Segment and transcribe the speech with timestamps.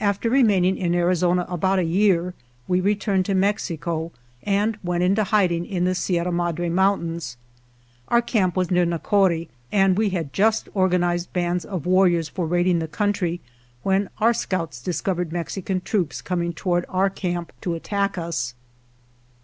[0.00, 2.34] After remaining in Arizona about a year
[2.66, 4.10] we returned to Mexico,
[4.42, 7.36] and went into hiding in the Sierra Madre Moun tains.
[8.08, 12.80] Our camp was near Nacori, and we had just organized bands of warriors for raiding
[12.80, 13.40] the country,
[13.84, 18.54] when our scouts dis covered Mexican troops coming toward our camp to attack us.